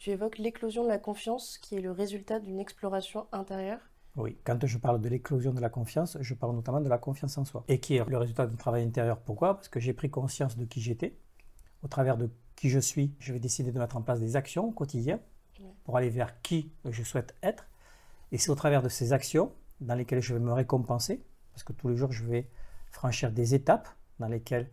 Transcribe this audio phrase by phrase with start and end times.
[0.00, 3.80] Tu évoques l'éclosion de la confiance qui est le résultat d'une exploration intérieure.
[4.16, 7.36] Oui, quand je parle de l'éclosion de la confiance, je parle notamment de la confiance
[7.36, 9.20] en soi, et qui est le résultat d'un travail intérieur.
[9.20, 9.56] Pourquoi?
[9.56, 11.18] Parce que j'ai pris conscience de qui j'étais.
[11.82, 14.68] Au travers de qui je suis, je vais décider de mettre en place des actions
[14.68, 15.20] au quotidien
[15.84, 17.66] pour aller vers qui je souhaite être.
[18.32, 21.22] Et c'est au travers de ces actions dans lesquelles je vais me récompenser,
[21.52, 22.48] parce que tous les jours, je vais
[22.90, 24.70] franchir des étapes dans lesquelles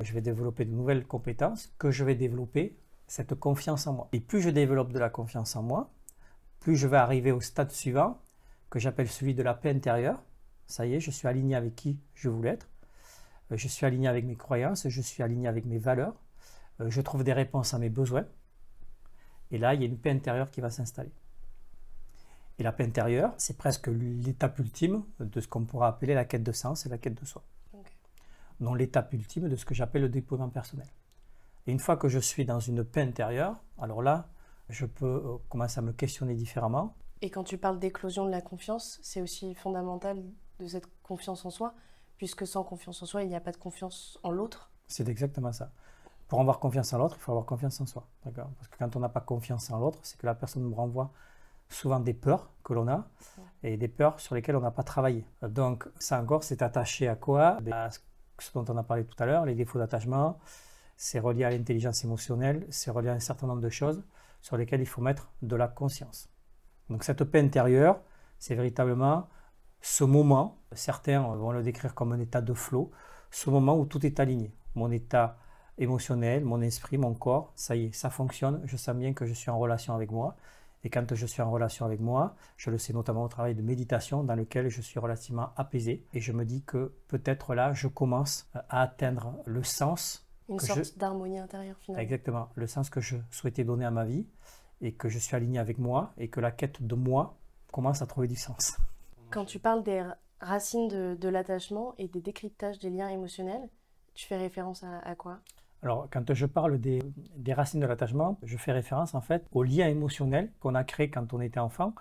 [0.00, 2.78] je vais développer de nouvelles compétences, que je vais développer
[3.12, 4.08] cette confiance en moi.
[4.12, 5.90] Et plus je développe de la confiance en moi,
[6.60, 8.18] plus je vais arriver au stade suivant,
[8.70, 10.18] que j'appelle celui de la paix intérieure.
[10.66, 12.70] Ça y est, je suis aligné avec qui je voulais être.
[13.50, 16.14] Euh, je suis aligné avec mes croyances, je suis aligné avec mes valeurs.
[16.80, 18.24] Euh, je trouve des réponses à mes besoins.
[19.50, 21.12] Et là, il y a une paix intérieure qui va s'installer.
[22.58, 26.44] Et la paix intérieure, c'est presque l'étape ultime de ce qu'on pourra appeler la quête
[26.44, 27.44] de sens et la quête de soi.
[28.60, 30.88] Donc l'étape ultime de ce que j'appelle le déploiement personnel.
[31.66, 34.28] Et une fois que je suis dans une paix intérieure, alors là,
[34.68, 36.96] je peux euh, commencer à me questionner différemment.
[37.20, 40.22] Et quand tu parles d'éclosion de la confiance, c'est aussi fondamental
[40.58, 41.74] de cette confiance en soi,
[42.16, 44.70] puisque sans confiance en soi, il n'y a pas de confiance en l'autre.
[44.88, 45.72] C'est exactement ça.
[46.26, 48.08] Pour avoir confiance en l'autre, il faut avoir confiance en soi.
[48.24, 51.12] Parce que quand on n'a pas confiance en l'autre, c'est que la personne nous renvoie
[51.68, 53.06] souvent des peurs que l'on a
[53.62, 55.24] et des peurs sur lesquelles on n'a pas travaillé.
[55.42, 57.58] Donc, ça encore, c'est attaché à quoi?
[57.70, 60.38] À ce dont on a parlé tout à l'heure, les défauts d'attachement,
[61.02, 64.04] c'est relié à l'intelligence émotionnelle, c'est relié à un certain nombre de choses
[64.40, 66.30] sur lesquelles il faut mettre de la conscience.
[66.88, 68.00] Donc, cette paix intérieure,
[68.38, 69.28] c'est véritablement
[69.80, 72.92] ce moment, certains vont le décrire comme un état de flot,
[73.32, 74.54] ce moment où tout est aligné.
[74.76, 75.38] Mon état
[75.76, 79.34] émotionnel, mon esprit, mon corps, ça y est, ça fonctionne, je sens bien que je
[79.34, 80.36] suis en relation avec moi
[80.84, 83.62] et quand je suis en relation avec moi, je le sais notamment au travail de
[83.62, 87.88] méditation dans lequel je suis relativement apaisé et je me dis que peut-être là, je
[87.88, 90.28] commence à atteindre le sens.
[90.52, 92.02] Une sorte d'harmonie intérieure finalement.
[92.02, 94.26] Exactement, le sens que je souhaitais donner à ma vie
[94.80, 97.36] et que je suis aligné avec moi et que la quête de moi
[97.72, 98.76] commence à trouver du sens.
[99.30, 100.04] Quand tu parles des
[100.40, 103.68] racines de, l'attachement et des décryptages des liens émotionnels,
[104.14, 105.40] tu fais référence à quoi?
[105.82, 107.02] Alors, quand je parle des,
[107.48, 111.32] racines de l'attachement, je fais référence en fait aux liens émotionnels qu'on a créés quand
[111.32, 111.94] on était enfant,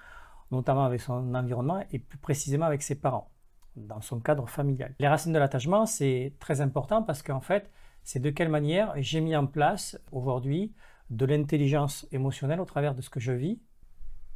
[0.51, 3.31] notamment avec son environnement et plus précisément avec ses parents,
[3.75, 4.93] dans son cadre familial.
[4.99, 7.71] Les racines de l'attachement, c'est très important parce qu'en fait,
[8.03, 10.73] c'est de quelle manière j'ai mis en place aujourd'hui
[11.09, 13.59] de l'intelligence émotionnelle au travers de ce que je vis.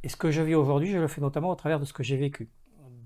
[0.02, 2.02] Et ce que je vis aujourd'hui, je le fais notamment au travers de ce que
[2.02, 2.50] j'ai vécu.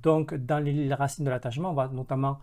[0.02, 2.40] Donc, dans les racines de l'attachement, on va notamment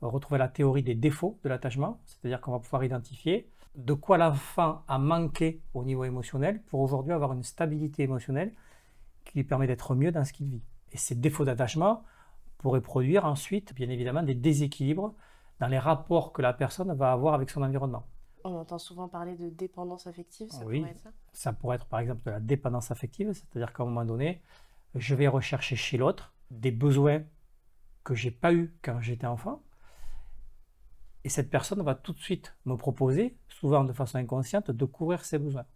[0.00, 4.82] retrouver la théorie des défauts de l'attachement, c'est-à-dire qu'on va pouvoir identifier de quoi l'enfant
[4.88, 8.52] a manqué au niveau émotionnel pour aujourd'hui avoir une stabilité émotionnelle
[9.24, 10.62] qui lui permet d'être mieux dans ce qu'il vit.
[10.92, 12.02] Et ces défauts d'attachement
[12.58, 15.14] pourraient produire ensuite, bien évidemment, des déséquilibres
[15.60, 18.06] dans les rapports que la personne va avoir avec son environnement.
[18.44, 21.10] On entend souvent parler de dépendance affective, ça oui, pourrait être ça?
[21.32, 24.42] Ça pourrait être par exemple de la dépendance affective, c'est-à-dire qu'à un moment donné,
[24.94, 27.22] je vais rechercher chez l'autre des besoins
[28.04, 29.62] que j'ai pas eu quand j'étais enfant,
[31.24, 35.24] et cette personne va tout de suite me proposer, souvent de façon inconsciente, de couvrir
[35.24, 35.66] ses besoins.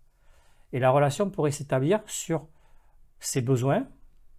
[0.72, 2.46] Et la relation pourrait s'établir sur
[3.18, 3.88] ces besoins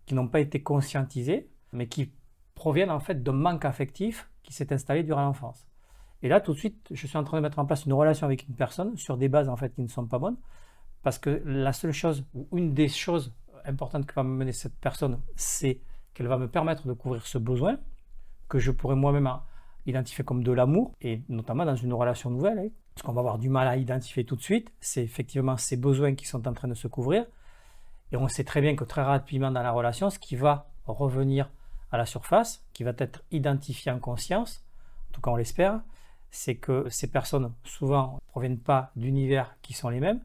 [0.06, 2.13] qui n'ont pas été conscientisés, mais qui
[2.61, 5.66] proviennent en fait d'un manque affectif qui s'est installé durant l'enfance.
[6.22, 8.27] Et là, tout de suite, je suis en train de mettre en place une relation
[8.27, 10.38] avec une personne sur des bases en fait qui ne sont pas bonnes,
[11.01, 13.33] parce que la seule chose, ou une des choses
[13.66, 15.81] importantes que va me mener cette personne, c'est
[16.13, 17.79] qu'elle va me permettre de couvrir ce besoin
[18.47, 19.28] que je pourrais moi-même
[19.88, 22.59] identifié comme de l'amour, et notamment dans une relation nouvelle.
[22.59, 22.69] Hein.
[22.95, 26.13] Ce qu'on va avoir du mal à identifier tout de suite, c'est effectivement ces besoins
[26.13, 27.25] qui sont en train de se couvrir.
[28.11, 31.49] Et on sait très bien que très rapidement dans la relation, ce qui va revenir
[31.91, 34.63] à la surface, qui va être identifié en conscience,
[35.09, 35.81] en tout cas on l'espère,
[36.29, 40.22] c'est que ces personnes souvent ne proviennent pas d'univers qui sont les mêmes,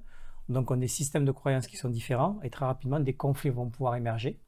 [0.49, 3.69] donc ont des systèmes de croyances qui sont différents, et très rapidement des conflits vont
[3.69, 4.41] pouvoir émerger.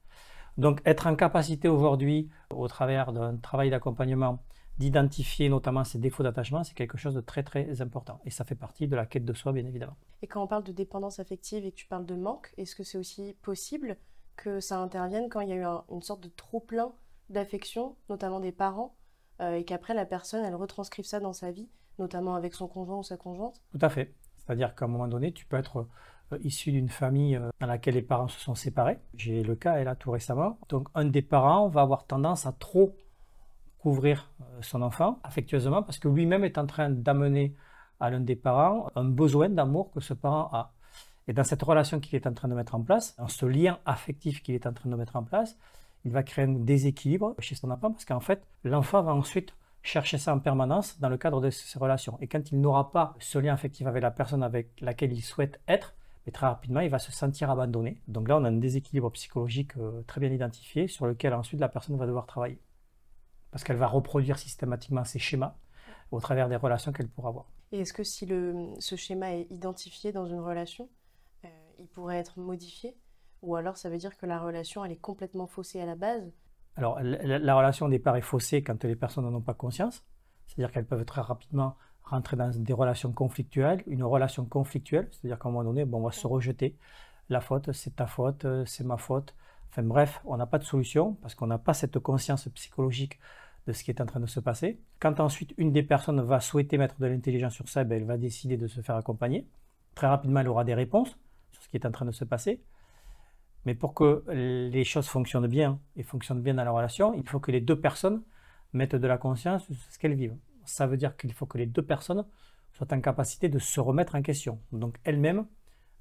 [0.57, 4.39] Donc être en capacité aujourd'hui, au travers d'un travail d'accompagnement,
[4.77, 8.21] d'identifier notamment ces défauts d'attachement, c'est quelque chose de très très important.
[8.25, 9.97] Et ça fait partie de la quête de soi, bien évidemment.
[10.21, 12.83] Et quand on parle de dépendance affective et que tu parles de manque, est-ce que
[12.83, 13.97] c'est aussi possible
[14.37, 16.93] que ça intervienne quand il y a eu une sorte de trop-plein
[17.29, 18.95] d'affection, notamment des parents,
[19.41, 22.97] euh, et qu'après la personne, elle retranscrive ça dans sa vie, notamment avec son conjoint
[22.97, 24.13] ou sa conjointe Tout à fait.
[24.37, 25.87] C'est-à-dire qu'à un moment donné, tu peux être
[26.33, 28.99] euh, issu d'une famille euh, dans laquelle les parents se sont séparés.
[29.15, 30.59] J'ai le cas, et là, tout récemment.
[30.69, 32.95] Donc, un des parents va avoir tendance à trop
[33.77, 34.29] couvrir
[34.59, 37.55] son enfant affectueusement parce que lui-même est en train d'amener
[38.01, 40.73] à l'un des parents un besoin d'amour que ce parent a.
[41.29, 43.79] Et dans cette relation qu'il est en train de mettre en place, dans ce lien
[43.85, 45.57] affectif qu'il est en train de mettre en place,
[46.05, 50.17] il va créer un déséquilibre chez son enfant parce qu'en fait, l'enfant va ensuite chercher
[50.17, 52.17] ça en permanence dans le cadre de ces relations.
[52.21, 55.59] Et quand il n'aura pas ce lien affectif avec la personne avec laquelle il souhaite
[55.67, 55.95] être,
[56.27, 58.01] et très rapidement, il va se sentir abandonné.
[58.07, 61.69] Donc là, on a un déséquilibre psychologique euh, très bien identifié sur lequel ensuite la
[61.69, 62.59] personne va devoir travailler.
[63.51, 65.55] Parce qu'elle va reproduire systématiquement ces schémas
[66.11, 67.45] au travers des relations qu'elle pourra avoir.
[67.71, 70.89] Et est-ce que si le, ce schéma est identifié dans une relation,
[71.45, 71.47] euh,
[71.79, 72.95] il pourrait être modifié?
[73.41, 76.31] Ou alors ça veut dire que la relation, elle est complètement faussée à la base?
[76.75, 80.03] Alors la, la relation au départ est faussée quand les personnes n'en ont pas conscience.
[80.47, 85.47] C'est-à-dire qu'elles peuvent très rapidement rentrer dans des relations conflictuelles, une relation conflictuelle, c'est-à-dire qu'à
[85.47, 86.75] un moment donné, bon, on va se rejeter.
[87.29, 89.35] La faute, c'est ta faute, euh, c'est ma faute.
[89.69, 93.19] Enfin bref, on n'a pas de solution parce qu'on n'a pas cette conscience psychologique
[93.67, 94.79] de ce qui est en train de se passer.
[94.99, 98.17] Quand ensuite une des personnes va souhaiter mettre de l'intelligence sur ça, ben, elle va
[98.17, 99.47] décider de se faire accompagner.
[99.93, 101.15] Très rapidement, elle aura des réponses
[101.51, 102.63] sur ce qui est en train de se passer.
[103.69, 107.39] Mais pour que les choses fonctionnent bien et fonctionnent bien dans la relation, il faut
[107.39, 108.23] que les deux personnes
[108.73, 110.35] mettent de la conscience sur ce qu'elles vivent
[110.69, 112.25] ça veut dire qu'il faut que les deux personnes
[112.73, 114.59] soient en capacité de se remettre en question.
[114.71, 115.45] Donc elles-mêmes,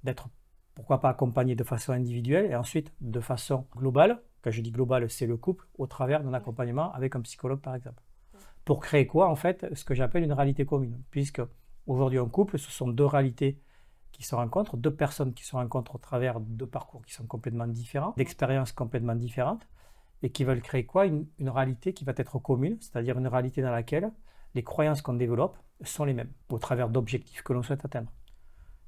[0.04, 0.28] d'être
[0.74, 4.22] pourquoi pas accompagnées de façon individuelle et ensuite de façon globale.
[4.42, 7.74] Quand je dis globale, c'est le couple au travers d'un accompagnement avec un psychologue par
[7.74, 8.02] exemple.
[8.64, 11.02] Pour créer quoi en fait Ce que j'appelle une réalité commune.
[11.10, 11.42] Puisque
[11.86, 13.60] aujourd'hui un couple, ce sont deux réalités
[14.18, 17.68] qui se rencontrent, deux personnes qui se rencontrent au travers de parcours qui sont complètement
[17.68, 19.68] différents, d'expériences complètement différentes,
[20.22, 21.06] et qui veulent créer quoi?
[21.06, 24.12] Une, une réalité qui va être commune, c'est-à-dire une réalité dans laquelle
[24.56, 28.10] les croyances qu'on développe sont les mêmes au travers d'objectifs que l'on souhaite atteindre,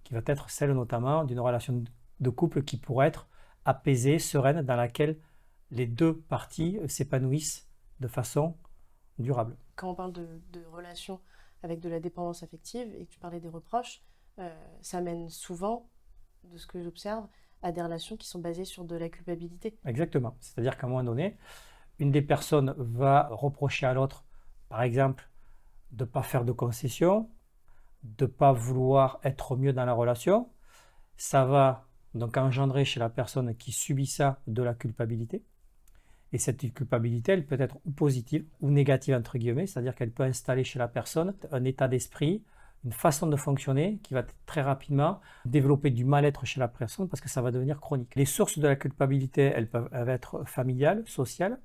[0.02, 1.84] qui va être celle notamment d'une relation
[2.18, 3.28] de couple qui pourrait être
[3.64, 5.16] apaisée, sereine, dans laquelle
[5.70, 7.68] les deux parties s'épanouissent
[8.00, 8.56] de façon
[9.20, 9.56] durable.
[9.76, 11.20] Quand on parle de, de relation
[11.62, 14.02] avec de la dépendance affective et que tu parlais des reproches,
[14.80, 15.88] ça mène souvent,
[16.44, 17.26] de ce que j'observe,
[17.62, 19.76] à des relations qui sont basées sur de la culpabilité.
[19.84, 20.36] Exactement.
[20.40, 21.36] C'est-à-dire qu'à un moment donné,
[21.98, 24.24] une des personnes va reprocher à l'autre,
[24.68, 25.28] par exemple,
[25.92, 27.28] de ne pas faire de concessions,
[28.02, 30.48] de ne pas vouloir être mieux dans la relation.
[31.16, 35.44] Ça va donc engendrer chez la personne qui subit ça de la culpabilité.
[36.32, 40.22] Et cette culpabilité, elle peut être ou positive ou négative, entre guillemets, c'est-à-dire qu'elle peut
[40.22, 42.44] installer chez la personne un état d'esprit,
[42.84, 47.20] une façon de fonctionner qui va très rapidement développer du mal-être chez la personne parce
[47.20, 48.14] que ça va devenir chronique.
[48.14, 51.58] Les sources de la culpabilité, elles peuvent être familiales, sociales,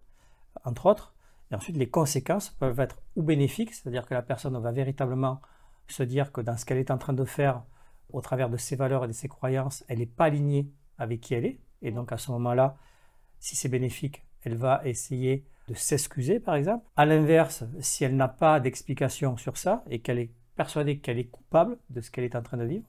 [0.63, 1.15] entre autres,
[1.51, 5.41] et ensuite, les conséquences peuvent être ou bénéfiques, c'est-à-dire que la personne va véritablement
[5.87, 7.63] se dire que dans ce qu'elle est en train de faire,
[8.11, 11.33] au travers de ses valeurs et de ses croyances, elle n'est pas alignée avec qui
[11.33, 11.59] elle est.
[11.81, 12.77] Et donc à ce moment-là,
[13.39, 16.85] si c'est bénéfique, elle va essayer de s'excuser, par exemple.
[16.95, 21.29] À l'inverse, si elle n'a pas d'explication sur ça et qu'elle est persuadée qu'elle est
[21.29, 22.85] coupable de ce qu'elle est en train de vivre,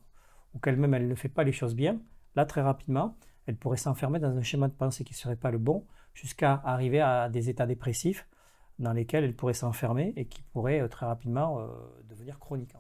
[0.54, 1.98] ou qu'elle-même elle ne fait pas les choses bien,
[2.34, 3.16] là très rapidement,
[3.46, 5.84] elle pourrait s'enfermer dans un schéma de pensée qui ne serait pas le bon,
[6.14, 8.26] jusqu'à arriver à des états dépressifs
[8.78, 11.66] dans lesquels elle pourrait s'enfermer et qui pourrait euh, très rapidement euh,
[12.08, 12.74] devenir chronique.